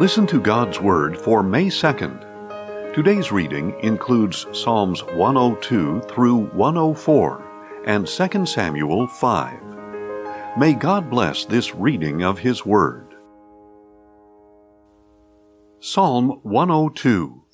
Listen 0.00 0.26
to 0.26 0.40
God's 0.40 0.80
Word 0.80 1.16
for 1.16 1.40
May 1.44 1.66
2nd. 1.66 2.94
Today's 2.96 3.30
reading 3.30 3.78
includes 3.78 4.44
Psalms 4.50 5.04
102 5.04 6.00
through 6.08 6.46
104 6.46 7.82
and 7.86 8.04
2 8.04 8.44
Samuel 8.44 9.06
5. 9.06 9.60
May 10.58 10.72
God 10.72 11.08
bless 11.08 11.44
this 11.44 11.76
reading 11.76 12.24
of 12.24 12.40
His 12.40 12.66
Word. 12.66 13.14
Psalm 15.78 16.40
102 16.42 17.44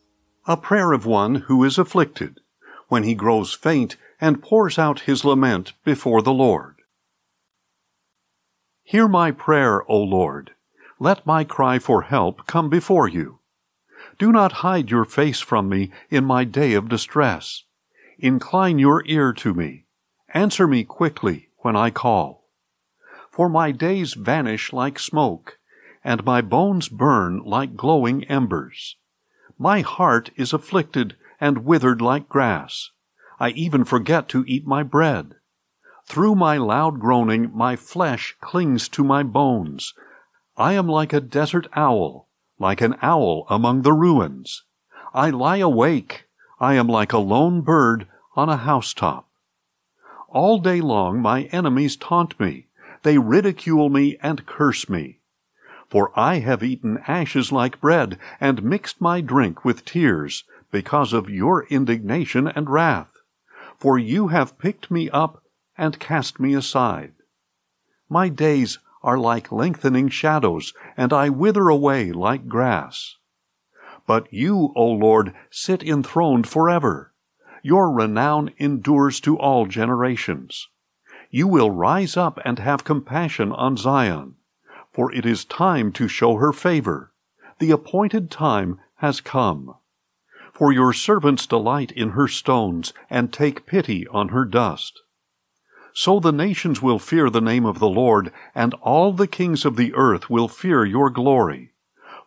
A 0.47 0.57
prayer 0.57 0.93
of 0.93 1.05
one 1.05 1.35
who 1.35 1.63
is 1.63 1.77
afflicted, 1.77 2.41
when 2.89 3.03
he 3.03 3.15
grows 3.15 3.53
faint 3.53 3.99
and 4.19 4.43
pours 4.43 4.79
out 4.79 5.01
his 5.01 5.27
lament 5.27 5.75
before 5.85 6.23
the 6.23 6.33
Lord. 6.33 6.77
Hear 8.83 9.09
my 9.09 9.31
prayer, 9.31 9.83
O 9.91 9.99
Lord. 9.99 10.53
Let 11.03 11.25
my 11.25 11.45
cry 11.45 11.79
for 11.79 12.03
help 12.03 12.47
come 12.47 12.69
before 12.69 13.09
you. 13.09 13.39
Do 14.19 14.31
not 14.31 14.61
hide 14.61 14.91
your 14.91 15.07
face 15.07 15.41
from 15.41 15.67
me 15.67 15.91
in 16.11 16.27
my 16.27 16.45
day 16.45 16.75
of 16.75 16.91
distress. 16.91 17.65
Incline 18.19 18.79
your 18.79 19.03
ear 19.07 19.33
to 19.33 19.55
me. 19.55 19.87
Answer 20.35 20.69
me 20.69 20.85
quickly 20.85 21.49
when 21.61 21.75
I 21.75 21.89
call. 21.89 22.45
For 23.31 23.49
my 23.49 23.73
days 23.73 24.13
vanish 24.13 24.75
like 24.75 24.99
smoke, 24.99 25.59
and 26.05 26.23
my 26.27 26.43
bones 26.43 26.91
burn 26.91 27.41
like 27.47 27.77
glowing 27.77 28.25
embers. 28.25 28.97
My 29.59 29.81
heart 29.81 30.31
is 30.37 30.53
afflicted 30.53 31.17
and 31.41 31.65
withered 31.65 32.03
like 32.03 32.29
grass. 32.29 32.91
I 33.39 33.51
even 33.51 33.85
forget 33.85 34.29
to 34.31 34.45
eat 34.47 34.67
my 34.67 34.83
bread. 34.83 35.37
Through 36.05 36.35
my 36.35 36.59
loud 36.59 37.01
groaning, 37.01 37.51
my 37.55 37.75
flesh 37.75 38.37
clings 38.43 38.87
to 38.91 39.03
my 39.03 39.23
bones. 39.23 39.95
I 40.61 40.75
am 40.75 40.87
like 40.87 41.15
a 41.15 41.23
desert 41.23 41.69
owl, 41.75 42.29
like 42.59 42.83
an 42.83 42.97
owl 43.01 43.47
among 43.49 43.81
the 43.81 43.95
ruins. 43.95 44.65
I 45.15 45.31
lie 45.31 45.57
awake. 45.57 46.27
I 46.61 46.75
am 46.75 46.87
like 46.87 47.15
a 47.15 47.19
lone 47.19 47.63
bird 47.63 48.07
on 48.37 48.51
a 48.51 48.59
housetop. 48.59 49.27
All 50.29 50.59
day 50.59 50.83
long 50.83 51.23
my 51.23 51.45
enemies 51.45 51.97
taunt 51.97 52.39
me. 52.39 52.67
They 53.05 53.17
ridicule 53.17 53.89
me 53.89 54.19
and 54.23 54.45
curse 54.45 54.87
me. 54.87 55.21
For 55.89 56.13
I 56.15 56.41
have 56.41 56.63
eaten 56.63 57.03
ashes 57.09 57.51
like 57.51 57.81
bread, 57.81 58.19
and 58.39 58.63
mixed 58.63 59.01
my 59.01 59.23
drink 59.23 59.65
with 59.65 59.87
tears, 59.87 60.45
because 60.71 61.15
of 61.15 61.31
your 61.31 61.65
indignation 61.69 62.47
and 62.47 62.69
wrath. 62.69 63.15
For 63.79 63.99
you 63.99 64.29
have 64.29 64.59
picked 64.59 64.91
me 64.91 65.09
up 65.09 65.43
and 65.79 65.99
cast 65.99 66.39
me 66.39 66.53
aside. 66.53 67.15
My 68.11 68.29
days 68.29 68.79
are 69.03 69.19
like 69.19 69.51
lengthening 69.51 70.09
shadows, 70.09 70.75
and 70.97 71.13
I 71.13 71.29
wither 71.29 71.69
away 71.69 72.13
like 72.13 72.49
grass. 72.49 73.17
But 74.07 74.33
you, 74.33 74.73
O 74.77 74.87
Lord, 74.87 75.35
sit 75.51 75.83
enthroned 75.83 76.49
forever. 76.49 77.13
Your 77.63 77.91
renown 77.91 78.51
endures 78.59 79.21
to 79.21 79.39
all 79.39 79.67
generations. 79.67 80.69
You 81.31 81.47
will 81.47 81.71
rise 81.71 82.17
up 82.17 82.39
and 82.45 82.59
have 82.59 82.85
compassion 82.85 83.53
on 83.53 83.77
Zion, 83.77 84.35
for 84.93 85.13
it 85.13 85.25
is 85.25 85.45
time 85.45 85.93
to 85.93 86.09
show 86.09 86.37
her 86.37 86.53
favor. 86.53 87.13
The 87.59 87.71
appointed 87.71 88.31
time 88.31 88.81
has 88.97 89.21
come. 89.21 89.77
For 90.53 90.73
your 90.73 90.93
servants 90.93 91.47
delight 91.47 91.93
in 91.93 92.11
her 92.11 92.29
stones, 92.29 92.93
and 93.09 93.33
take 93.33 93.67
pity 93.67 94.07
on 94.09 94.29
her 94.29 94.45
dust. 94.45 95.01
So 95.93 96.21
the 96.21 96.33
nations 96.33 96.81
will 96.81 96.99
fear 96.99 97.31
the 97.31 97.41
name 97.41 97.67
of 97.67 97.79
the 97.79 97.89
Lord, 97.89 98.33
and 98.55 98.75
all 98.75 99.13
the 99.13 99.27
kings 99.27 99.65
of 99.65 99.77
the 99.77 99.93
earth 99.95 100.31
will 100.31 100.47
fear 100.47 100.85
your 100.85 101.11
glory. 101.11 101.73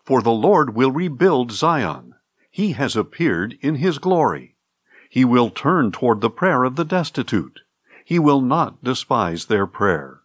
For 0.03 0.21
the 0.21 0.31
Lord 0.31 0.75
will 0.75 0.91
rebuild 0.91 1.51
Zion. 1.51 2.15
He 2.51 2.73
has 2.73 2.95
appeared 2.95 3.57
in 3.61 3.75
his 3.75 3.99
glory. 3.99 4.55
He 5.09 5.23
will 5.23 5.49
turn 5.49 5.91
toward 5.91 6.21
the 6.21 6.29
prayer 6.29 6.63
of 6.63 6.75
the 6.75 6.83
destitute. 6.83 7.61
He 8.03 8.19
will 8.19 8.41
not 8.41 8.83
despise 8.83 9.45
their 9.45 9.65
prayer. 9.65 10.21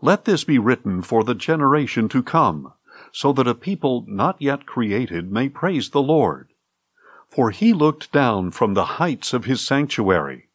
Let 0.00 0.24
this 0.24 0.44
be 0.44 0.58
written 0.58 1.02
for 1.02 1.22
the 1.22 1.34
generation 1.34 2.08
to 2.08 2.22
come, 2.22 2.72
so 3.12 3.34
that 3.34 3.46
a 3.46 3.54
people 3.54 4.04
not 4.08 4.40
yet 4.40 4.64
created 4.64 5.30
may 5.30 5.50
praise 5.50 5.90
the 5.90 6.02
Lord. 6.02 6.48
For 7.28 7.50
he 7.50 7.74
looked 7.74 8.12
down 8.12 8.50
from 8.50 8.72
the 8.72 8.96
heights 8.96 9.34
of 9.34 9.44
his 9.44 9.60
sanctuary 9.60 10.48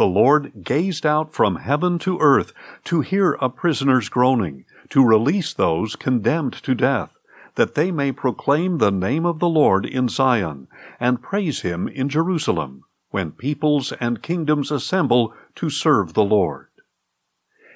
the 0.00 0.06
Lord 0.06 0.64
gazed 0.64 1.04
out 1.04 1.34
from 1.34 1.56
heaven 1.56 1.98
to 1.98 2.18
earth 2.20 2.54
to 2.84 3.02
hear 3.02 3.34
a 3.34 3.50
prisoner's 3.50 4.08
groaning, 4.08 4.64
to 4.88 5.04
release 5.04 5.52
those 5.52 5.94
condemned 5.94 6.54
to 6.54 6.74
death, 6.74 7.18
that 7.56 7.74
they 7.74 7.90
may 7.90 8.10
proclaim 8.10 8.78
the 8.78 8.90
name 8.90 9.26
of 9.26 9.40
the 9.40 9.48
Lord 9.48 9.84
in 9.84 10.08
Zion, 10.08 10.68
and 10.98 11.20
praise 11.20 11.60
him 11.60 11.86
in 11.86 12.08
Jerusalem, 12.08 12.84
when 13.10 13.32
peoples 13.32 13.92
and 14.00 14.22
kingdoms 14.22 14.70
assemble 14.70 15.34
to 15.56 15.68
serve 15.68 16.14
the 16.14 16.24
Lord. 16.24 16.68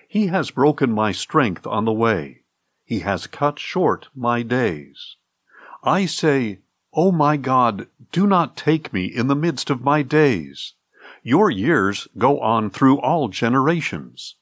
He 0.08 0.28
has 0.28 0.50
broken 0.50 0.91
my 0.91 1.12
strength 1.12 1.66
on 1.66 1.84
the 1.84 1.92
way. 1.92 2.44
He 2.86 3.00
has 3.00 3.26
cut 3.26 3.58
short 3.58 4.08
my 4.14 4.41
days. 4.41 5.16
I 5.82 6.06
say, 6.06 6.60
O 6.94 7.12
my 7.12 7.36
God, 7.36 7.86
do 8.12 8.26
not 8.26 8.56
take 8.56 8.94
me 8.94 9.04
in 9.04 9.26
the 9.26 9.36
midst 9.36 9.68
of 9.68 9.82
my 9.82 10.00
days. 10.00 10.72
Your 11.26 11.50
years 11.50 12.06
go 12.18 12.38
on 12.40 12.68
through 12.68 13.00
all 13.00 13.28
generations. 13.28 14.36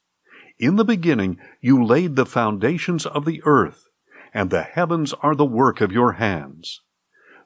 In 0.59 0.75
the 0.75 0.83
beginning 0.83 1.39
you 1.61 1.81
laid 1.81 2.17
the 2.17 2.25
foundations 2.25 3.05
of 3.05 3.23
the 3.23 3.41
earth, 3.45 3.87
and 4.33 4.49
the 4.49 4.63
heavens 4.63 5.13
are 5.21 5.33
the 5.33 5.45
work 5.45 5.79
of 5.79 5.93
your 5.93 6.13
hands. 6.13 6.81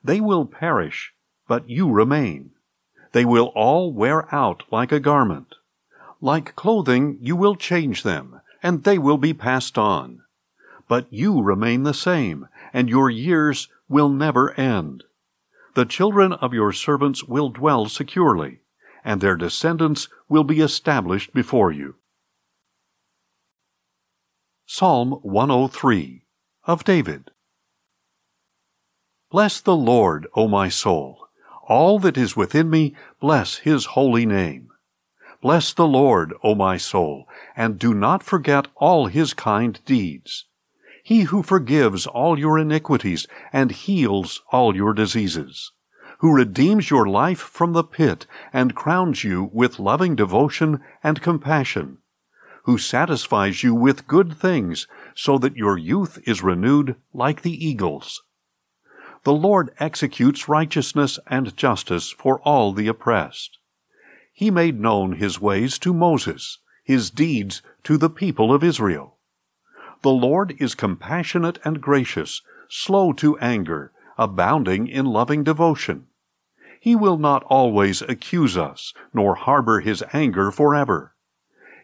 They 0.03 0.19
will 0.19 0.47
perish, 0.47 1.13
but 1.47 1.69
you 1.69 1.87
remain. 1.87 2.49
They 3.11 3.25
will 3.25 3.51
all 3.53 3.93
wear 3.93 4.33
out 4.33 4.63
like 4.71 4.91
a 4.91 4.99
garment. 4.99 5.53
Like 6.19 6.55
clothing 6.55 7.19
you 7.21 7.35
will 7.35 7.55
change 7.55 8.01
them, 8.01 8.41
and 8.63 8.85
they 8.85 8.97
will 8.97 9.19
be 9.19 9.35
passed 9.35 9.77
on. 9.77 10.23
But 10.87 11.05
you 11.13 11.43
remain 11.43 11.83
the 11.83 11.93
same, 11.93 12.47
and 12.73 12.89
your 12.89 13.11
years 13.11 13.67
will 13.87 14.09
never 14.09 14.59
end. 14.59 15.03
The 15.75 15.85
children 15.85 16.33
of 16.33 16.55
your 16.55 16.73
servants 16.73 17.23
will 17.23 17.49
dwell 17.49 17.85
securely 17.85 18.61
and 19.07 19.21
their 19.21 19.37
descendants 19.37 20.09
will 20.27 20.43
be 20.43 20.59
established 20.59 21.33
before 21.33 21.71
you. 21.71 21.95
Psalm 24.65 25.11
103 25.21 26.25
of 26.65 26.83
David. 26.83 27.31
Bless 29.31 29.61
the 29.61 29.77
Lord, 29.77 30.27
O 30.35 30.49
my 30.49 30.67
soul. 30.67 31.29
All 31.69 31.99
that 31.99 32.17
is 32.17 32.35
within 32.35 32.69
me, 32.69 32.97
bless 33.21 33.59
his 33.59 33.85
holy 33.95 34.25
name. 34.25 34.71
Bless 35.41 35.71
the 35.71 35.87
Lord, 35.87 36.33
O 36.43 36.53
my 36.53 36.75
soul, 36.75 37.29
and 37.55 37.79
do 37.79 37.93
not 37.93 38.23
forget 38.23 38.67
all 38.75 39.05
his 39.05 39.33
kind 39.33 39.79
deeds. 39.85 40.47
He 41.01 41.21
who 41.21 41.43
forgives 41.43 42.07
all 42.07 42.37
your 42.37 42.59
iniquities 42.59 43.25
and 43.53 43.71
heals 43.71 44.41
all 44.51 44.75
your 44.75 44.93
diseases 44.93 45.71
who 46.19 46.33
redeems 46.33 46.89
your 46.89 47.07
life 47.07 47.39
from 47.39 47.73
the 47.73 47.83
pit 47.83 48.25
and 48.51 48.75
crowns 48.75 49.23
you 49.23 49.49
with 49.53 49.79
loving 49.79 50.15
devotion 50.15 50.81
and 51.03 51.21
compassion, 51.21 51.97
who 52.63 52.77
satisfies 52.77 53.63
you 53.63 53.73
with 53.73 54.07
good 54.07 54.35
things 54.35 54.87
so 55.15 55.37
that 55.37 55.55
your 55.55 55.77
youth 55.77 56.19
is 56.25 56.43
renewed 56.43 56.95
like 57.13 57.41
the 57.41 57.65
eagles. 57.65 58.23
The 59.23 59.33
Lord 59.33 59.71
executes 59.79 60.47
righteousness 60.47 61.19
and 61.27 61.55
justice 61.57 62.11
for 62.11 62.39
all 62.41 62.71
the 62.73 62.87
oppressed. 62.87 63.57
He 64.33 64.51
made 64.51 64.79
known 64.79 65.13
his 65.13 65.41
ways 65.41 65.77
to 65.79 65.93
Moses, 65.93 66.59
his 66.83 67.09
deeds 67.09 67.61
to 67.83 67.97
the 67.97 68.09
people 68.09 68.53
of 68.53 68.63
Israel. 68.63 69.17
The 70.03 70.11
Lord 70.11 70.55
is 70.59 70.75
compassionate 70.75 71.59
and 71.65 71.81
gracious, 71.81 72.41
slow 72.69 73.13
to 73.13 73.37
anger, 73.39 73.91
abounding 74.17 74.87
in 74.87 75.05
loving 75.05 75.43
devotion. 75.43 76.07
He 76.79 76.95
will 76.95 77.17
not 77.17 77.43
always 77.43 78.01
accuse 78.01 78.57
us, 78.57 78.93
nor 79.13 79.35
harbor 79.35 79.79
his 79.79 80.03
anger 80.13 80.51
forever. 80.51 81.15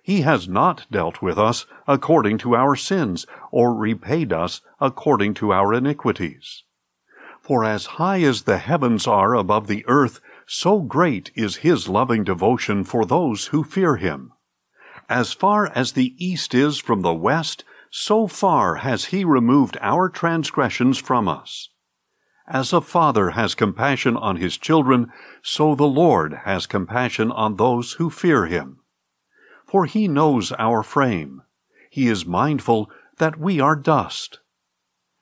He 0.04 0.22
has 0.22 0.48
not 0.48 0.86
dealt 0.92 1.22
with 1.22 1.38
us 1.40 1.66
according 1.88 2.38
to 2.40 2.56
our 2.56 2.76
sins, 2.76 3.26
or 3.52 3.74
repaid 3.74 4.34
us 4.34 4.62
according 4.80 5.34
to 5.36 5.54
our 5.54 5.74
iniquities. 5.74 6.64
For 7.42 7.64
as 7.64 7.98
high 7.98 8.22
as 8.22 8.44
the 8.44 8.58
heavens 8.58 9.08
are 9.08 9.34
above 9.34 9.68
the 9.68 9.86
earth, 9.88 10.20
so 10.46 10.80
great 10.80 11.32
is 11.36 11.58
his 11.58 11.90
loving 11.90 12.24
devotion 12.24 12.84
for 12.84 13.06
those 13.06 13.48
who 13.48 13.64
fear 13.64 13.96
him. 13.96 14.32
As 15.10 15.34
far 15.34 15.68
as 15.76 15.94
the 15.94 16.16
east 16.18 16.54
is 16.54 16.80
from 16.80 17.02
the 17.02 17.14
west, 17.14 17.64
so 17.90 18.28
far 18.28 18.76
has 18.76 19.06
he 19.06 19.24
removed 19.24 19.78
our 19.82 20.10
transgressions 20.10 20.98
from 20.98 21.28
us. 21.28 21.70
As 22.48 22.74
a 22.74 22.82
father 22.82 23.32
has 23.32 23.56
compassion 23.56 24.18
on 24.18 24.36
his 24.36 24.58
children, 24.58 25.12
so 25.42 25.76
the 25.76 25.86
Lord 25.86 26.42
has 26.44 26.66
compassion 26.66 27.32
on 27.32 27.56
those 27.56 27.94
who 27.94 28.10
fear 28.10 28.46
him. 28.46 28.80
For 29.66 29.86
he 29.86 30.08
knows 30.08 30.52
our 30.54 30.84
frame. 30.84 31.42
He 31.90 32.08
is 32.08 32.26
mindful 32.26 32.90
that 33.18 33.40
we 33.40 33.60
are 33.60 33.76
dust. 33.76 34.40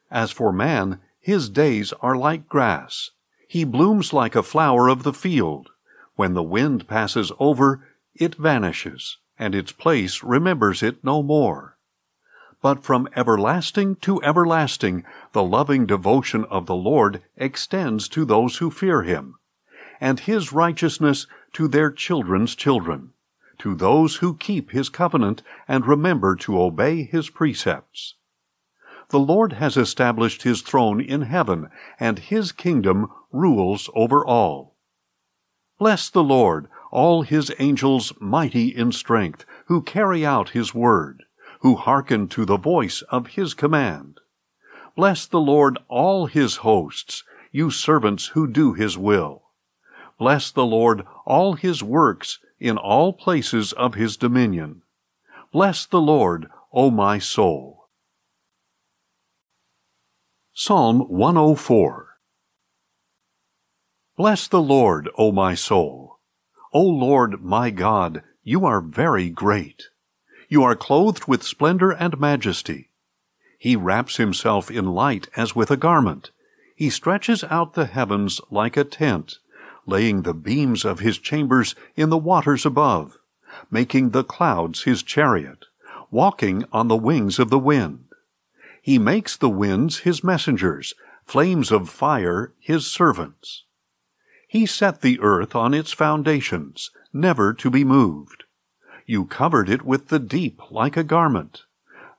As 0.09 0.31
for 0.31 0.51
man, 0.51 0.99
His 1.19 1.49
days 1.49 1.93
are 2.01 2.17
like 2.17 2.49
grass. 2.49 3.11
He 3.47 3.63
blooms 3.63 4.11
like 4.11 4.35
a 4.35 4.43
flower 4.43 4.87
of 4.87 5.03
the 5.03 5.13
field. 5.13 5.69
When 6.15 6.33
the 6.33 6.43
wind 6.43 6.87
passes 6.87 7.31
over, 7.39 7.87
it 8.15 8.35
vanishes, 8.35 9.17
and 9.37 9.53
its 9.53 9.71
place 9.71 10.23
remembers 10.23 10.83
it 10.83 11.03
no 11.03 11.21
more. 11.21 11.70
But 12.61 12.83
from 12.83 13.09
everlasting 13.15 13.95
to 13.97 14.21
everlasting, 14.21 15.03
the 15.31 15.43
loving 15.43 15.87
devotion 15.87 16.45
of 16.45 16.67
the 16.67 16.75
Lord 16.75 17.23
extends 17.35 18.07
to 18.09 18.23
those 18.23 18.57
who 18.57 18.69
fear 18.69 19.01
him, 19.01 19.35
and 19.99 20.19
his 20.19 20.53
righteousness 20.53 21.25
to 21.53 21.67
their 21.67 21.91
children's 21.91 22.53
children, 22.55 23.13
to 23.57 23.73
those 23.73 24.17
who 24.17 24.35
keep 24.35 24.71
his 24.71 24.89
covenant 24.89 25.41
and 25.67 25.87
remember 25.87 26.35
to 26.35 26.61
obey 26.61 27.03
his 27.03 27.29
precepts. 27.31 28.15
The 29.09 29.19
Lord 29.19 29.53
has 29.53 29.75
established 29.75 30.43
his 30.43 30.61
throne 30.61 31.01
in 31.01 31.23
heaven, 31.23 31.69
and 31.99 32.19
his 32.19 32.51
kingdom 32.51 33.11
rules 33.31 33.89
over 33.95 34.25
all. 34.25 34.77
Bless 35.79 36.09
the 36.09 36.23
Lord, 36.23 36.67
all 36.91 37.23
his 37.23 37.51
angels 37.57 38.13
mighty 38.19 38.67
in 38.67 38.91
strength, 38.91 39.45
who 39.65 39.81
carry 39.81 40.25
out 40.25 40.49
his 40.49 40.75
word, 40.75 41.23
who 41.61 41.75
hearken 41.75 42.27
to 42.27 42.45
the 42.45 42.57
voice 42.57 43.01
of 43.09 43.27
his 43.27 43.53
command. 43.53 44.19
Bless 44.95 45.25
the 45.25 45.39
Lord, 45.39 45.77
all 45.87 46.25
his 46.25 46.57
hosts, 46.57 47.23
you 47.51 47.71
servants 47.71 48.27
who 48.27 48.47
do 48.47 48.73
his 48.73 48.97
will. 48.97 49.43
Bless 50.17 50.51
the 50.51 50.65
Lord, 50.65 51.05
all 51.25 51.53
his 51.53 51.81
works 51.81 52.39
in 52.59 52.77
all 52.77 53.13
places 53.13 53.73
of 53.73 53.95
his 53.95 54.17
dominion. 54.17 54.81
Bless 55.51 55.85
the 55.85 56.01
Lord, 56.01 56.47
O 56.71 56.91
my 56.91 57.19
soul. 57.19 57.89
Psalm 60.53 60.99
104 61.01 62.17
Bless 64.17 64.47
the 64.47 64.61
Lord, 64.61 65.09
O 65.17 65.31
my 65.31 65.55
soul. 65.55 66.19
O 66.73 66.81
Lord 66.83 67.41
my 67.43 67.69
God, 67.69 68.23
you 68.43 68.65
are 68.65 68.81
very 68.81 69.29
great. 69.29 69.90
You 70.51 70.63
are 70.63 70.75
clothed 70.75 71.29
with 71.29 71.43
splendor 71.43 71.91
and 71.91 72.19
majesty. 72.19 72.89
He 73.57 73.77
wraps 73.77 74.17
himself 74.17 74.69
in 74.69 74.85
light 74.87 75.29
as 75.37 75.55
with 75.55 75.71
a 75.71 75.77
garment. 75.77 76.31
He 76.75 76.89
stretches 76.89 77.45
out 77.45 77.73
the 77.73 77.85
heavens 77.85 78.41
like 78.51 78.75
a 78.75 78.83
tent, 78.83 79.37
laying 79.85 80.23
the 80.23 80.33
beams 80.33 80.83
of 80.83 80.99
his 80.99 81.17
chambers 81.19 81.73
in 81.95 82.09
the 82.09 82.17
waters 82.17 82.65
above, 82.65 83.17
making 83.69 84.09
the 84.09 84.25
clouds 84.25 84.83
his 84.83 85.03
chariot, 85.03 85.67
walking 86.09 86.65
on 86.73 86.89
the 86.89 86.97
wings 86.97 87.39
of 87.39 87.49
the 87.49 87.57
wind. 87.57 88.07
He 88.81 88.99
makes 88.99 89.37
the 89.37 89.49
winds 89.49 89.99
his 89.99 90.21
messengers, 90.21 90.93
flames 91.23 91.71
of 91.71 91.89
fire 91.89 92.51
his 92.59 92.85
servants. 92.85 93.63
He 94.49 94.65
set 94.65 94.99
the 94.99 95.17
earth 95.21 95.55
on 95.55 95.73
its 95.73 95.93
foundations, 95.93 96.91
never 97.13 97.53
to 97.53 97.69
be 97.69 97.85
moved. 97.85 98.43
You 99.11 99.25
covered 99.25 99.69
it 99.69 99.81
with 99.81 100.07
the 100.07 100.19
deep 100.19 100.61
like 100.71 100.95
a 100.95 101.03
garment. 101.03 101.63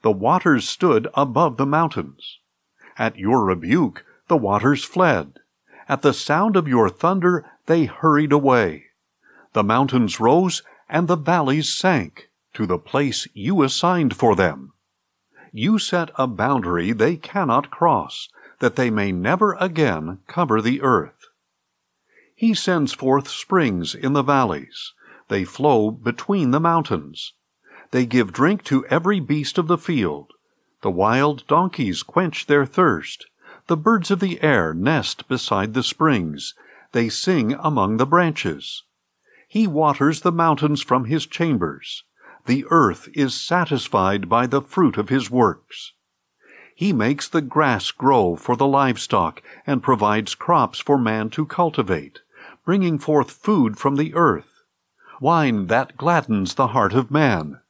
The 0.03 0.13
waters 0.13 0.69
stood 0.69 1.09
above 1.15 1.57
the 1.57 1.65
mountains. 1.65 2.39
At 2.99 3.17
your 3.17 3.45
rebuke, 3.45 4.05
the 4.29 4.37
waters 4.37 4.85
fled. 4.85 5.39
At 5.89 6.03
the 6.03 6.13
sound 6.13 6.55
of 6.55 6.69
your 6.69 6.91
thunder, 6.91 7.51
they 7.65 7.87
hurried 7.87 8.31
away. 8.31 8.89
The 9.55 9.65
mountains 9.65 10.21
rose 10.21 10.63
and 10.87 11.09
the 11.09 11.17
valleys 11.17 11.73
sank 11.73 12.29
to 12.53 12.67
the 12.67 12.79
place 12.79 13.27
you 13.33 13.63
assigned 13.63 14.15
for 14.15 14.37
them 14.37 14.73
you 15.53 15.79
set 15.79 16.11
a 16.17 16.27
boundary 16.27 16.93
they 16.93 17.17
cannot 17.17 17.71
cross, 17.71 18.29
that 18.59 18.77
they 18.77 18.91
may 18.91 19.13
never 19.13 19.53
again 19.61 20.19
cover 20.27 20.63
the 20.63 20.81
earth. 20.81 21.29
He 22.35 22.55
sends 22.55 22.93
forth 22.93 23.29
springs 23.29 23.95
in 23.95 24.15
the 24.15 24.23
valleys. 24.23 24.95
They 25.33 25.45
flow 25.45 25.91
between 25.91 26.51
the 26.51 26.61
mountains. 26.61 27.33
They 27.91 28.05
give 28.05 28.35
drink 28.35 28.65
to 28.65 28.85
every 28.89 29.19
beast 29.19 29.57
of 29.57 29.67
the 29.67 29.79
field. 29.79 30.31
The 30.83 30.91
wild 30.91 31.47
donkeys 31.47 32.03
quench 32.03 32.45
their 32.45 32.67
thirst. 32.67 33.25
The 33.67 33.79
birds 33.79 34.11
of 34.11 34.21
the 34.21 34.43
air 34.43 34.75
nest 34.75 35.27
beside 35.29 35.73
the 35.73 35.83
springs. 35.83 36.53
They 36.93 37.09
sing 37.09 37.55
among 37.55 37.97
the 37.97 38.05
branches. 38.05 38.83
He 39.49 39.67
waters 39.67 40.21
the 40.21 40.33
mountains 40.33 40.83
from 40.83 41.07
his 41.07 41.25
chambers 41.25 42.05
the 42.45 42.67
earth 42.69 43.09
is 43.15 43.35
satisfied 43.35 44.29
by 44.29 44.47
the 44.47 44.61
fruit 44.61 44.99
of 44.99 45.09
his 45.09 45.31
works. 45.31 45.95
He 46.75 46.93
makes 46.93 47.27
the 47.27 47.41
grass 47.41 47.91
grow 47.91 48.37
for 48.37 48.55
the 48.55 48.67
livestock 48.67 49.43
and 49.67 49.83
provides 49.83 50.35
crops 50.35 50.79
for 50.79 50.99
man 50.99 51.31
to 51.31 51.47
cultivate, 51.47 52.21
bringing 52.67 52.99
forth 52.99 53.31
food 53.31 53.79
from 53.79 53.97
the 53.97 54.13
earth, 54.15 54.52
wine 55.23 55.69
that 55.69 55.97
gladdens 55.97 56.55
the 56.55 56.69
heart 56.69 56.93
of 56.93 57.09
man, 57.09 57.61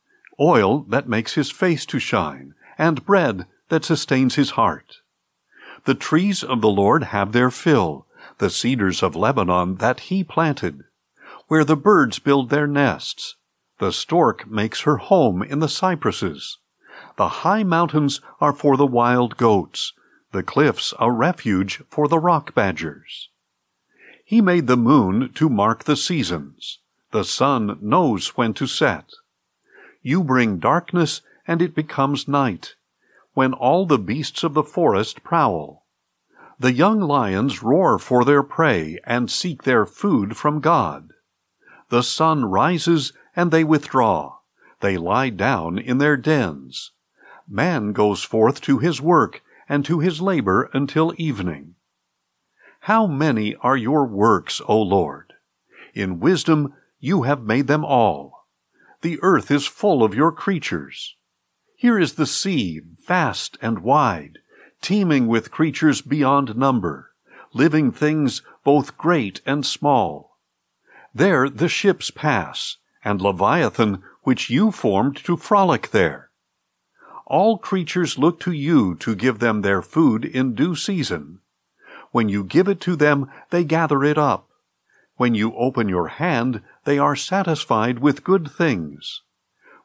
oil 0.40 0.80
that 0.88 1.06
makes 1.06 1.34
his 1.34 1.50
face 1.50 1.84
to 1.84 1.98
shine, 1.98 2.54
and 2.78 3.04
bread 3.04 3.46
that 3.68 3.84
sustains 3.84 4.36
his 4.36 4.52
heart. 4.52 4.96
The 5.84 5.94
trees 5.94 6.42
of 6.42 6.62
the 6.62 6.70
Lord 6.70 7.04
have 7.04 7.32
their 7.32 7.50
fill, 7.50 8.06
the 8.38 8.48
cedars 8.48 9.02
of 9.02 9.14
Lebanon 9.14 9.76
that 9.76 10.00
he 10.00 10.24
planted, 10.24 10.84
where 11.48 11.64
the 11.64 11.76
birds 11.76 12.18
build 12.18 12.48
their 12.48 12.66
nests, 12.66 13.36
the 13.78 13.92
stork 13.92 14.48
makes 14.48 14.82
her 14.82 14.96
home 14.96 15.42
in 15.42 15.58
the 15.58 15.68
cypresses. 15.68 16.58
The 17.16 17.28
high 17.28 17.64
mountains 17.64 18.20
are 18.40 18.54
for 18.54 18.78
the 18.78 18.86
wild 18.86 19.36
goats, 19.36 19.92
the 20.32 20.42
cliffs 20.42 20.94
a 20.98 21.12
refuge 21.12 21.82
for 21.90 22.08
the 22.08 22.18
rock 22.18 22.54
badgers. 22.54 23.28
He 24.24 24.40
made 24.40 24.68
the 24.68 24.78
moon 24.78 25.32
to 25.34 25.50
mark 25.50 25.84
the 25.84 25.96
seasons. 25.96 26.78
The 27.12 27.24
sun 27.24 27.78
knows 27.82 28.38
when 28.38 28.54
to 28.54 28.66
set. 28.66 29.10
You 30.00 30.24
bring 30.24 30.58
darkness, 30.58 31.20
and 31.46 31.60
it 31.60 31.74
becomes 31.74 32.26
night, 32.26 32.74
when 33.34 33.52
all 33.52 33.84
the 33.84 33.98
beasts 33.98 34.42
of 34.42 34.54
the 34.54 34.62
forest 34.62 35.22
prowl. 35.22 35.84
The 36.58 36.72
young 36.72 37.00
lions 37.00 37.62
roar 37.62 37.98
for 37.98 38.24
their 38.24 38.42
prey 38.42 38.98
and 39.04 39.30
seek 39.30 39.64
their 39.64 39.84
food 39.84 40.38
from 40.38 40.60
God. 40.60 41.12
The 41.90 42.02
sun 42.02 42.46
rises 42.46 43.12
and 43.36 43.50
they 43.50 43.64
withdraw. 43.64 44.38
They 44.80 44.96
lie 44.96 45.28
down 45.28 45.78
in 45.78 45.98
their 45.98 46.16
dens. 46.16 46.92
Man 47.46 47.92
goes 47.92 48.22
forth 48.22 48.60
to 48.62 48.78
his 48.78 49.02
work 49.02 49.42
and 49.68 49.84
to 49.84 49.98
his 49.98 50.22
labor 50.22 50.70
until 50.72 51.14
evening. 51.18 51.74
How 52.80 53.06
many 53.06 53.54
are 53.56 53.76
your 53.76 54.06
works, 54.06 54.62
O 54.66 54.80
Lord? 54.80 55.34
In 55.94 56.18
wisdom 56.18 56.74
you 57.02 57.22
have 57.22 57.42
made 57.42 57.66
them 57.66 57.84
all. 57.84 58.46
The 59.00 59.18
earth 59.22 59.50
is 59.50 59.66
full 59.66 60.04
of 60.04 60.14
your 60.14 60.30
creatures. 60.30 61.16
Here 61.76 61.98
is 61.98 62.14
the 62.14 62.26
sea, 62.26 62.80
vast 63.08 63.58
and 63.60 63.80
wide, 63.80 64.38
teeming 64.80 65.26
with 65.26 65.50
creatures 65.50 66.00
beyond 66.00 66.56
number, 66.56 67.10
living 67.52 67.90
things 67.90 68.42
both 68.62 68.96
great 68.96 69.40
and 69.44 69.66
small. 69.66 70.38
There 71.12 71.50
the 71.50 71.68
ships 71.68 72.12
pass, 72.12 72.76
and 73.04 73.20
Leviathan, 73.20 74.04
which 74.22 74.48
you 74.48 74.70
formed 74.70 75.16
to 75.24 75.36
frolic 75.36 75.90
there. 75.90 76.30
All 77.26 77.58
creatures 77.58 78.16
look 78.16 78.38
to 78.40 78.52
you 78.52 78.94
to 79.00 79.16
give 79.16 79.40
them 79.40 79.62
their 79.62 79.82
food 79.82 80.24
in 80.24 80.54
due 80.54 80.76
season. 80.76 81.40
When 82.12 82.28
you 82.28 82.44
give 82.44 82.68
it 82.68 82.80
to 82.82 82.94
them, 82.94 83.28
they 83.50 83.64
gather 83.64 84.04
it 84.04 84.18
up. 84.18 84.50
When 85.22 85.36
you 85.36 85.54
open 85.54 85.88
your 85.88 86.08
hand, 86.08 86.62
they 86.82 86.98
are 86.98 87.14
satisfied 87.14 88.00
with 88.00 88.24
good 88.24 88.50
things. 88.50 89.22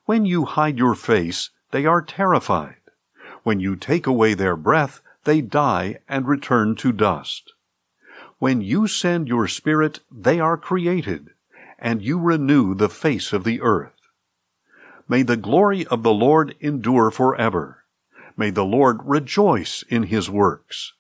When 0.06 0.26
you 0.26 0.46
hide 0.46 0.80
your 0.80 0.96
face, 0.96 1.52
they 1.70 1.86
are 1.86 2.02
terrified. 2.02 2.82
When 3.44 3.60
you 3.60 3.76
take 3.76 4.08
away 4.08 4.34
their 4.34 4.56
breath, 4.56 5.00
they 5.26 5.42
die 5.42 6.00
and 6.10 6.28
return 6.28 6.74
to 6.78 6.92
dust. 6.92 7.54
When 8.40 8.62
you 8.62 8.88
send 8.88 9.28
your 9.28 9.48
spirit, 9.48 10.00
they 10.12 10.40
are 10.40 10.58
created 10.58 11.30
and 11.78 12.02
you 12.02 12.20
renew 12.20 12.74
the 12.74 12.90
face 12.90 13.32
of 13.32 13.44
the 13.44 13.62
earth. 13.62 14.02
May 15.08 15.22
the 15.22 15.38
glory 15.38 15.86
of 15.86 16.02
the 16.02 16.16
Lord 16.16 16.56
endure 16.62 17.12
forever. 17.12 17.84
May 18.36 18.50
the 18.50 18.66
Lord 18.66 19.02
rejoice 19.04 19.84
in 19.88 20.02
his 20.10 20.32
works. 20.32 20.94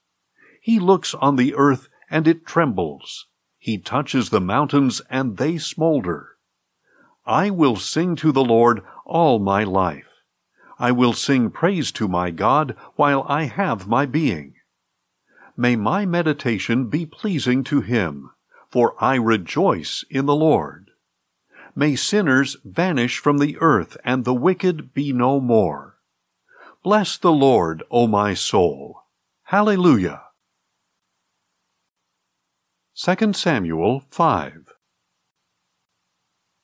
He 0.61 0.77
looks 0.77 1.15
on 1.15 1.37
the 1.37 1.55
earth 1.55 1.89
and 2.11 2.27
it 2.27 2.45
trembles. 2.45 3.25
He 3.67 3.77
touches 3.77 4.29
the 4.29 4.39
mountains 4.39 5.01
and 5.09 5.35
they 5.35 5.57
smolder. 5.57 6.37
I 7.25 7.49
will 7.49 7.75
sing 7.75 8.15
to 8.15 8.31
the 8.31 8.45
Lord 8.45 8.81
all 9.05 9.39
my 9.39 9.65
life. 9.65 10.07
I 10.79 10.93
will 10.93 11.11
sing 11.11 11.51
praise 11.51 11.91
to 11.99 12.07
my 12.07 12.31
God 12.31 12.77
while 12.95 13.25
I 13.27 13.43
have 13.43 13.85
my 13.85 14.05
being. 14.05 14.53
May 15.57 15.75
my 15.75 16.05
meditation 16.05 16.87
be 16.87 17.05
pleasing 17.05 17.65
to 17.65 17.81
him 17.81 18.31
for 18.71 18.95
I 19.03 19.15
rejoice 19.15 20.05
in 20.09 20.27
the 20.27 20.35
Lord. 20.35 20.91
May 21.75 21.97
sinners 21.97 22.55
vanish 22.63 23.17
from 23.19 23.39
the 23.39 23.57
earth, 23.59 23.97
and 24.05 24.23
the 24.23 24.33
wicked 24.33 24.93
be 24.93 25.11
no 25.11 25.41
more. 25.41 25.97
Bless 26.83 27.17
the 27.17 27.33
Lord, 27.33 27.83
O 27.91 28.07
my 28.07 28.33
soul. 28.33 29.01
Hallelujah. 29.43 30.26
2 32.99 33.31
Samuel 33.33 34.01
5 34.09 34.73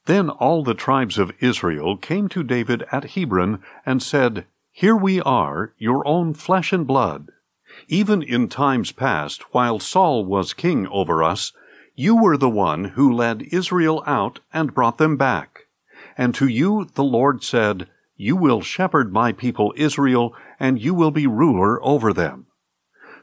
Then 0.07 0.31
all 0.31 0.63
the 0.63 0.73
tribes 0.73 1.19
of 1.19 1.31
Israel 1.39 1.95
came 1.95 2.27
to 2.29 2.41
David 2.41 2.83
at 2.91 3.11
Hebron 3.11 3.61
and 3.85 4.01
said, 4.01 4.47
Here 4.71 4.95
we 4.95 5.21
are, 5.21 5.73
your 5.77 6.05
own 6.07 6.33
flesh 6.33 6.73
and 6.73 6.87
blood. 6.87 7.29
Even 7.87 8.23
in 8.23 8.49
times 8.49 8.91
past, 8.91 9.43
while 9.53 9.77
Saul 9.77 10.25
was 10.25 10.55
king 10.55 10.87
over 10.87 11.21
us, 11.21 11.53
you 11.93 12.15
were 12.15 12.35
the 12.35 12.49
one 12.49 12.85
who 12.95 13.13
led 13.13 13.43
Israel 13.51 14.01
out 14.07 14.39
and 14.51 14.73
brought 14.73 14.97
them 14.97 15.15
back. 15.15 15.67
And 16.17 16.33
to 16.33 16.47
you 16.47 16.89
the 16.95 17.03
Lord 17.03 17.43
said, 17.43 17.87
You 18.17 18.35
will 18.35 18.61
shepherd 18.61 19.13
my 19.13 19.33
people 19.33 19.71
Israel, 19.77 20.35
and 20.59 20.81
you 20.81 20.95
will 20.95 21.11
be 21.11 21.27
ruler 21.27 21.79
over 21.85 22.11
them. 22.11 22.47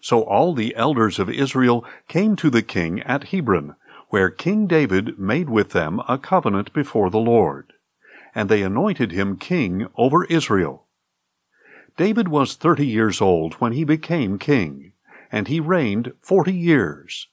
So 0.01 0.23
all 0.23 0.55
the 0.55 0.75
elders 0.77 1.19
of 1.19 1.29
Israel 1.29 1.85
came 2.09 2.37
to 2.37 2.51
the 2.51 2.63
king 2.63 3.01
at 3.03 3.25
Hebron, 3.25 3.77
where 4.09 4.31
King 4.31 4.67
David 4.67 5.19
made 5.19 5.49
with 5.51 5.71
them 5.71 6.01
a 6.09 6.19
covenant 6.19 6.73
before 6.73 7.11
the 7.11 7.19
Lord. 7.19 7.73
And 8.35 8.49
they 8.49 8.63
anointed 8.63 9.13
him 9.13 9.37
king 9.37 9.87
over 9.97 10.25
Israel. 10.25 10.87
David 11.97 12.29
was 12.29 12.55
thirty 12.55 12.87
years 12.87 13.21
old 13.21 13.55
when 13.55 13.73
he 13.73 13.85
became 13.85 14.39
king, 14.39 14.93
and 15.31 15.49
he 15.49 15.61
reigned 15.61 16.13
forty 16.23 16.55
years. 16.55 17.29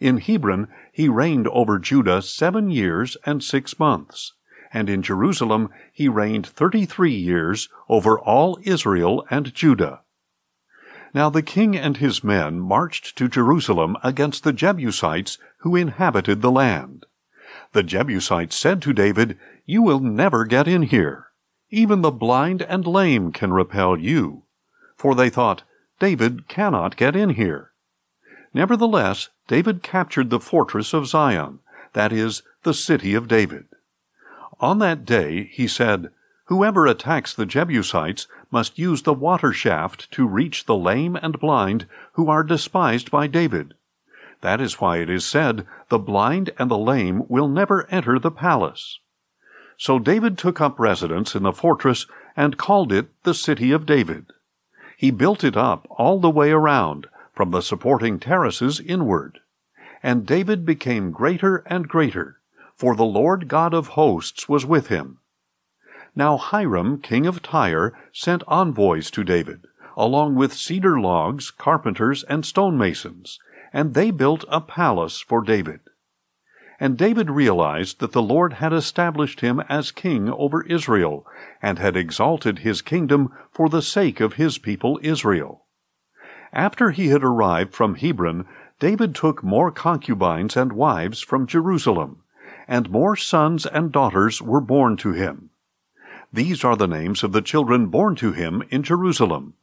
In 0.00 0.18
Hebron 0.18 0.68
he 0.92 1.08
reigned 1.08 1.48
over 1.48 1.78
Judah 1.78 2.20
seven 2.20 2.70
years 2.70 3.16
and 3.24 3.42
six 3.42 3.78
months, 3.78 4.34
and 4.72 4.90
in 4.90 5.02
Jerusalem 5.02 5.70
he 5.92 6.08
reigned 6.08 6.46
thirty 6.46 6.84
three 6.84 7.14
years 7.14 7.68
over 7.88 8.18
all 8.18 8.58
Israel 8.64 9.24
and 9.30 9.54
Judah. 9.54 10.00
Now 11.14 11.28
the 11.28 11.42
king 11.42 11.76
and 11.76 11.98
his 11.98 12.24
men 12.24 12.58
marched 12.58 13.16
to 13.18 13.28
Jerusalem 13.28 13.96
against 14.02 14.44
the 14.44 14.52
Jebusites 14.52 15.38
who 15.58 15.76
inhabited 15.76 16.40
the 16.40 16.50
land. 16.50 17.06
The 17.72 17.82
Jebusites 17.82 18.56
said 18.56 18.80
to 18.82 18.92
David, 18.92 19.38
You 19.66 19.82
will 19.82 20.00
never 20.00 20.44
get 20.44 20.66
in 20.66 20.82
here. 20.82 21.26
Even 21.70 22.02
the 22.02 22.10
blind 22.10 22.62
and 22.62 22.86
lame 22.86 23.32
can 23.32 23.52
repel 23.52 23.98
you. 23.98 24.44
For 24.96 25.14
they 25.14 25.30
thought, 25.30 25.62
David 25.98 26.48
cannot 26.48 26.96
get 26.96 27.14
in 27.14 27.30
here. 27.30 27.72
Nevertheless, 28.54 29.28
David 29.48 29.82
captured 29.82 30.30
the 30.30 30.40
fortress 30.40 30.92
of 30.92 31.06
Zion, 31.06 31.60
that 31.92 32.12
is, 32.12 32.42
the 32.62 32.74
city 32.74 33.14
of 33.14 33.28
David. 33.28 33.66
On 34.60 34.78
that 34.78 35.04
day 35.04 35.44
he 35.44 35.66
said, 35.66 36.10
Whoever 36.52 36.86
attacks 36.86 37.32
the 37.32 37.46
Jebusites 37.46 38.26
must 38.50 38.78
use 38.78 39.00
the 39.00 39.14
water 39.14 39.54
shaft 39.54 40.12
to 40.12 40.28
reach 40.28 40.66
the 40.66 40.76
lame 40.76 41.16
and 41.16 41.40
blind 41.40 41.86
who 42.12 42.28
are 42.28 42.44
despised 42.44 43.10
by 43.10 43.26
David. 43.26 43.72
That 44.42 44.60
is 44.60 44.78
why 44.78 44.98
it 44.98 45.08
is 45.08 45.24
said, 45.24 45.66
The 45.88 45.98
blind 45.98 46.50
and 46.58 46.70
the 46.70 46.76
lame 46.76 47.24
will 47.26 47.48
never 47.48 47.86
enter 47.90 48.18
the 48.18 48.30
palace. 48.30 48.98
So 49.78 49.98
David 49.98 50.36
took 50.36 50.60
up 50.60 50.78
residence 50.78 51.34
in 51.34 51.42
the 51.42 51.54
fortress 51.54 52.04
and 52.36 52.58
called 52.58 52.92
it 52.92 53.08
the 53.22 53.32
City 53.32 53.72
of 53.72 53.86
David. 53.86 54.26
He 54.98 55.10
built 55.10 55.42
it 55.44 55.56
up 55.56 55.86
all 55.88 56.20
the 56.20 56.28
way 56.28 56.50
around, 56.50 57.06
from 57.32 57.50
the 57.50 57.62
supporting 57.62 58.20
terraces 58.20 58.78
inward. 58.78 59.38
And 60.02 60.26
David 60.26 60.66
became 60.66 61.12
greater 61.12 61.64
and 61.64 61.88
greater, 61.88 62.40
for 62.76 62.94
the 62.94 63.06
Lord 63.06 63.48
God 63.48 63.72
of 63.72 63.96
hosts 63.96 64.50
was 64.50 64.66
with 64.66 64.88
him. 64.88 65.16
Now 66.14 66.36
Hiram, 66.36 67.00
king 67.00 67.26
of 67.26 67.42
Tyre, 67.42 67.94
sent 68.12 68.42
envoys 68.46 69.10
to 69.12 69.24
David, 69.24 69.66
along 69.96 70.34
with 70.34 70.52
cedar 70.52 71.00
logs, 71.00 71.50
carpenters, 71.50 72.22
and 72.24 72.44
stonemasons, 72.44 73.38
and 73.72 73.94
they 73.94 74.10
built 74.10 74.44
a 74.48 74.60
palace 74.60 75.20
for 75.20 75.40
David. 75.40 75.80
And 76.78 76.98
David 76.98 77.30
realized 77.30 78.00
that 78.00 78.12
the 78.12 78.20
Lord 78.20 78.54
had 78.54 78.72
established 78.72 79.40
him 79.40 79.62
as 79.68 79.92
king 79.92 80.28
over 80.28 80.66
Israel, 80.66 81.26
and 81.62 81.78
had 81.78 81.96
exalted 81.96 82.58
his 82.58 82.82
kingdom 82.82 83.32
for 83.50 83.68
the 83.68 83.82
sake 83.82 84.20
of 84.20 84.34
his 84.34 84.58
people 84.58 84.98
Israel. 85.02 85.64
After 86.52 86.90
he 86.90 87.08
had 87.08 87.24
arrived 87.24 87.72
from 87.72 87.94
Hebron, 87.94 88.46
David 88.78 89.14
took 89.14 89.42
more 89.42 89.70
concubines 89.70 90.56
and 90.56 90.72
wives 90.72 91.22
from 91.22 91.46
Jerusalem, 91.46 92.24
and 92.68 92.90
more 92.90 93.16
sons 93.16 93.64
and 93.64 93.90
daughters 93.90 94.42
were 94.42 94.60
born 94.60 94.96
to 94.98 95.12
him. 95.12 95.50
These 96.32 96.64
are 96.64 96.76
the 96.76 96.88
names 96.88 97.22
of 97.22 97.32
the 97.32 97.42
children 97.42 97.88
born 97.88 98.16
to 98.16 98.32
him 98.32 98.62
in 98.70 98.82
Jerusalem 98.82 99.54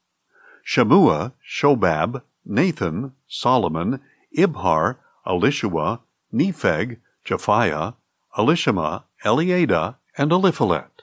Shammua, 0.63 1.33
Shobab, 1.43 2.21
Nathan, 2.45 3.13
Solomon, 3.27 4.01
Ibhar, 4.37 4.97
Elishua, 5.25 6.01
Nepheg, 6.31 6.97
Japhia, 7.25 7.95
Elishama, 8.37 9.03
Eliada, 9.25 9.95
and 10.15 10.31
Eliphelet. 10.31 11.01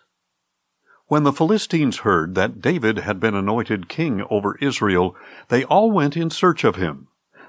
When 1.08 1.24
the 1.24 1.32
Philistines 1.32 1.98
heard 1.98 2.36
that 2.36 2.60
David 2.60 2.98
had 2.98 3.18
been 3.18 3.34
anointed 3.34 3.88
king 3.88 4.24
over 4.30 4.56
Israel, 4.60 5.16
they 5.48 5.64
all 5.64 5.90
went 5.90 6.16
in 6.16 6.30
search 6.30 6.62
of 6.62 6.76
him. 6.76 7.08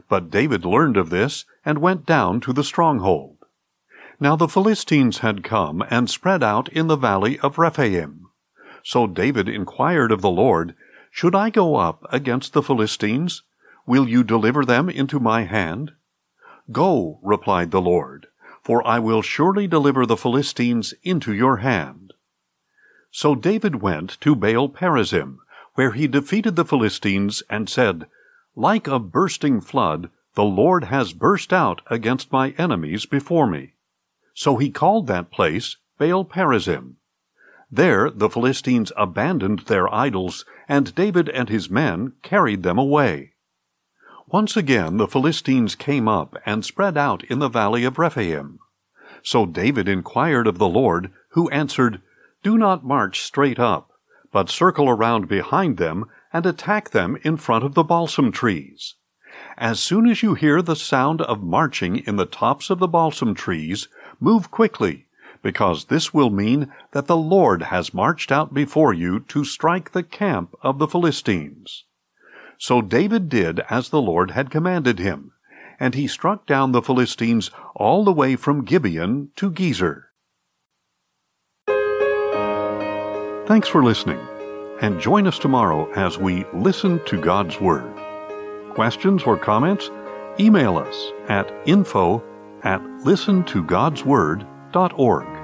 But 0.09 0.31
David 0.31 0.65
learned 0.65 0.97
of 0.97 1.09
this 1.11 1.45
and 1.65 1.79
went 1.79 2.05
down 2.05 2.39
to 2.41 2.53
the 2.53 2.63
stronghold. 2.63 3.36
Now 4.19 4.35
the 4.35 4.47
Philistines 4.47 5.19
had 5.19 5.43
come 5.43 5.83
and 5.91 6.09
spread 6.09 6.41
out 6.41 6.69
in 6.69 6.87
the 6.87 6.95
valley 6.95 7.37
of 7.39 7.59
Rephaim. 7.59 8.25
So 8.83 9.05
David 9.05 9.47
inquired 9.47 10.11
of 10.11 10.21
the 10.21 10.31
Lord, 10.31 10.75
Should 11.11 11.35
I 11.35 11.51
go 11.51 11.75
up 11.75 12.03
against 12.11 12.53
the 12.53 12.63
Philistines? 12.63 13.43
Will 13.85 14.07
you 14.07 14.23
deliver 14.23 14.65
them 14.65 14.89
into 14.89 15.19
my 15.19 15.43
hand? 15.43 15.91
Go, 16.71 17.19
replied 17.21 17.69
the 17.69 17.81
Lord, 17.81 18.27
for 18.63 18.85
I 18.87 18.97
will 18.97 19.21
surely 19.21 19.67
deliver 19.67 20.05
the 20.05 20.17
Philistines 20.17 20.95
into 21.03 21.31
your 21.31 21.57
hand. 21.57 22.13
So 23.11 23.35
David 23.35 23.81
went 23.81 24.19
to 24.21 24.35
Baal 24.35 24.67
Perazim, 24.67 25.37
where 25.75 25.91
he 25.91 26.07
defeated 26.07 26.55
the 26.55 26.65
Philistines, 26.65 27.43
and 27.49 27.69
said, 27.69 28.07
Like 28.55 28.87
a 28.87 28.97
bursting 28.99 29.61
flood, 29.61 30.09
the 30.33 30.43
Lord 30.43 30.85
has 30.85 31.13
burst 31.13 31.53
out 31.53 31.81
against 31.85 32.31
my 32.31 32.49
enemies 32.57 33.05
before 33.05 33.47
me. 33.47 33.73
So 34.39 34.57
he 34.57 34.69
called 34.69 35.07
that 35.07 35.31
place 35.31 35.77
Baal 35.97 36.23
Perazim. 36.23 36.97
There 37.71 38.11
the 38.11 38.29
Philistines 38.29 38.91
abandoned 38.95 39.61
their 39.61 39.91
idols, 39.91 40.45
and 40.69 40.93
David 40.93 41.27
and 41.29 41.49
his 41.49 41.71
men 41.71 42.13
carried 42.21 42.61
them 42.61 42.77
away. 42.77 43.33
Once 44.27 44.55
again 44.55 44.97
the 44.97 45.07
Philistines 45.07 45.73
came 45.73 46.07
up 46.07 46.37
and 46.45 46.63
spread 46.63 46.99
out 46.99 47.23
in 47.23 47.39
the 47.39 47.49
valley 47.49 47.83
of 47.83 47.97
Rephaim. 47.97 48.59
So 49.23 49.47
David 49.47 49.89
inquired 49.89 50.45
of 50.45 50.59
the 50.59 50.69
Lord, 50.69 51.11
who 51.31 51.49
answered, 51.49 52.03
Do 52.43 52.59
not 52.59 52.85
march 52.85 53.23
straight 53.23 53.57
up, 53.57 53.89
but 54.31 54.51
circle 54.51 54.87
around 54.87 55.27
behind 55.27 55.77
them 55.77 56.05
and 56.31 56.45
attack 56.45 56.91
them 56.91 57.17
in 57.23 57.37
front 57.37 57.65
of 57.65 57.73
the 57.73 57.83
balsam 57.83 58.31
trees. 58.31 58.97
As 59.57 59.79
soon 59.79 60.07
as 60.07 60.21
you 60.21 60.35
hear 60.35 60.61
the 60.61 60.75
sound 60.75 61.21
of 61.23 61.41
marching 61.41 61.97
in 61.97 62.17
the 62.17 62.27
tops 62.27 62.69
of 62.69 62.77
the 62.77 62.87
balsam 62.87 63.33
trees, 63.33 63.87
Move 64.19 64.51
quickly, 64.51 65.05
because 65.41 65.85
this 65.85 66.13
will 66.13 66.29
mean 66.29 66.71
that 66.91 67.07
the 67.07 67.17
Lord 67.17 67.63
has 67.63 67.93
marched 67.93 68.31
out 68.31 68.53
before 68.53 68.93
you 68.93 69.19
to 69.21 69.45
strike 69.45 69.91
the 69.91 70.03
camp 70.03 70.55
of 70.61 70.79
the 70.79 70.87
Philistines. 70.87 71.83
So 72.57 72.81
David 72.81 73.29
did 73.29 73.59
as 73.69 73.89
the 73.89 74.01
Lord 74.01 74.31
had 74.31 74.49
commanded 74.49 74.99
him, 74.99 75.33
and 75.79 75.93
he 75.93 76.07
struck 76.07 76.47
down 76.47 76.71
the 76.71 76.81
Philistines 76.81 77.51
all 77.75 78.03
the 78.03 78.11
way 78.11 78.35
from 78.35 78.65
Gibeon 78.65 79.29
to 79.35 79.51
Gezer. 79.51 80.05
Thanks 83.45 83.67
for 83.67 83.83
listening, 83.83 84.19
and 84.81 84.99
join 84.99 85.27
us 85.27 85.39
tomorrow 85.39 85.89
as 85.93 86.17
we 86.17 86.45
listen 86.53 86.99
to 87.05 87.21
God's 87.21 87.61
Word. 87.61 87.93
Questions 88.73 89.23
or 89.23 89.37
comments? 89.37 89.89
Email 90.39 90.77
us 90.77 91.11
at 91.29 91.51
info 91.65 92.23
at 92.67 92.81
listentogodsword.org. 93.05 95.36